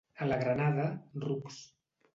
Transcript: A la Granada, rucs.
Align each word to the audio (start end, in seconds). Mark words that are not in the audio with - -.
A 0.25 0.29
la 0.29 0.39
Granada, 0.43 0.87
rucs. 1.27 1.65